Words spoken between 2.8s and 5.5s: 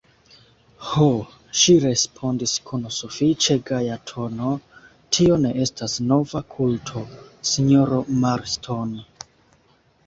sufiĉe gaja tono, tio